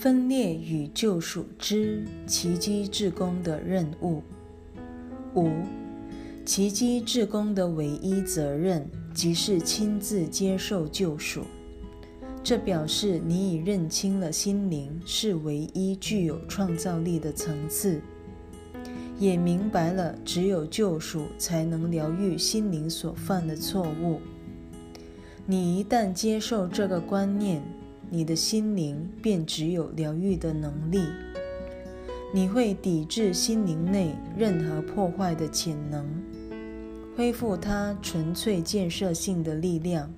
[0.00, 4.22] 分裂与救赎之奇迹之功的任务。
[5.34, 5.50] 五、
[6.42, 11.42] 奇迹之功的唯一责任，即是亲自接受救赎。
[12.42, 18.00] 这表示你已认清了心灵是唯一具有创造力的层次，
[19.18, 24.18] 也明白了只有救赎才能疗愈心灵所犯的错误。
[25.44, 27.62] 你一旦接受这个观念，
[28.10, 31.00] 你的心灵便只有疗愈的能力。
[32.34, 36.06] 你会抵制心灵内任何破坏的潜能，
[37.16, 40.12] 恢复它纯粹建设性的力量。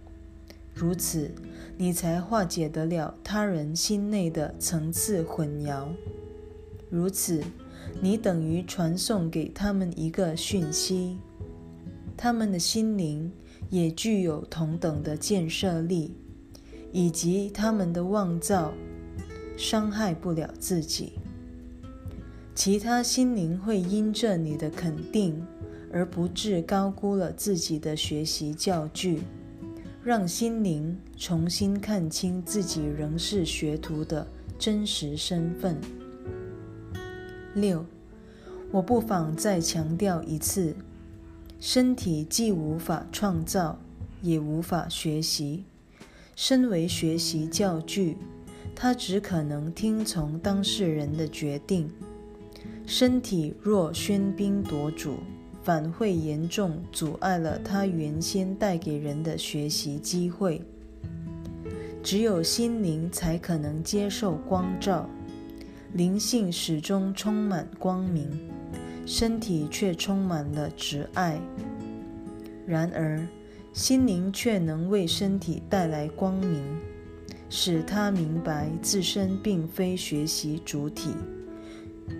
[0.75, 1.31] 如此。
[1.79, 5.89] 你才化解得了他人心内的层次混淆。
[6.91, 7.43] 如此，
[8.01, 11.19] 你等于传送给他们一个讯息：
[12.17, 13.33] 他们的心灵
[13.71, 16.15] 也具有同等的建设力，
[16.93, 18.73] 以及他们的妄造
[19.57, 21.15] 伤害不了自己。
[22.55, 25.45] 其他心灵会因着你的肯定
[25.93, 29.23] 而不致高估了自己的学习教具。
[30.05, 34.27] 让心灵重新看清自己仍是学徒的
[34.59, 35.81] 真实身份。
[37.55, 37.87] 六，
[38.73, 40.75] 我不妨再强调一次：
[41.61, 43.79] 身体既无法创造，
[44.23, 45.63] 也无法学习。
[46.35, 48.17] 身为学习教具，
[48.75, 51.91] 他只可能听从当事人的决定。
[52.87, 55.19] 身体若喧宾夺主，
[55.63, 60.61] 反会严重阻碍了他原先带给人的学习机会。
[62.03, 65.09] 只有心灵才可能接受光照，
[65.93, 68.29] 灵性始终充满光明，
[69.07, 71.41] 身体却充满了执爱。
[72.67, 73.25] 然而，
[73.73, 76.63] 心灵却能为身体带来光明，
[77.49, 81.15] 使他明白自身并非学习主体，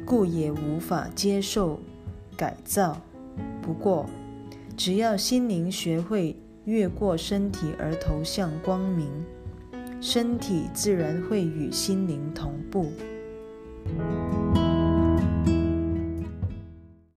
[0.07, 1.79] 故也无法接受
[2.37, 2.99] 改造。
[3.61, 4.07] 不过，
[4.79, 6.35] 只要心灵学会
[6.65, 9.09] 越过身体而投向光明，
[10.01, 12.91] 身体自然会与心灵同步。